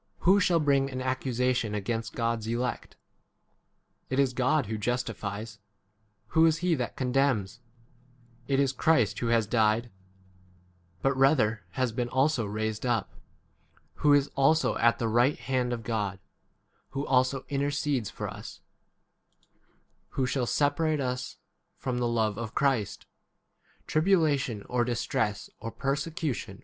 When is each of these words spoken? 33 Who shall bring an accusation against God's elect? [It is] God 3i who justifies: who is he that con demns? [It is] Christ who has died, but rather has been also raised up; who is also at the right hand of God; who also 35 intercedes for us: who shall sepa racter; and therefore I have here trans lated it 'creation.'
33 0.21 0.25
Who 0.33 0.39
shall 0.39 0.59
bring 0.59 0.89
an 0.89 0.99
accusation 0.99 1.75
against 1.75 2.15
God's 2.15 2.47
elect? 2.47 2.95
[It 4.09 4.17
is] 4.17 4.33
God 4.33 4.65
3i 4.65 4.69
who 4.69 4.77
justifies: 4.79 5.59
who 6.29 6.43
is 6.47 6.57
he 6.65 6.73
that 6.73 6.95
con 6.95 7.11
demns? 7.13 7.59
[It 8.47 8.59
is] 8.59 8.73
Christ 8.73 9.19
who 9.19 9.27
has 9.27 9.45
died, 9.45 9.91
but 11.03 11.15
rather 11.15 11.61
has 11.73 11.91
been 11.91 12.09
also 12.09 12.47
raised 12.47 12.83
up; 12.83 13.13
who 14.01 14.11
is 14.11 14.29
also 14.35 14.75
at 14.77 14.97
the 14.97 15.07
right 15.07 15.37
hand 15.37 15.71
of 15.71 15.83
God; 15.83 16.17
who 16.93 17.05
also 17.05 17.41
35 17.41 17.51
intercedes 17.51 18.09
for 18.09 18.27
us: 18.27 18.59
who 20.15 20.25
shall 20.25 20.47
sepa 20.47 20.77
racter; 20.77 20.89
and 20.93 21.99
therefore 22.01 22.25
I 22.25 22.25
have 22.25 22.35
here 22.37 22.47
trans 23.85 24.57
lated 24.65 24.91
it 24.97 26.15
'creation.' 26.15 26.59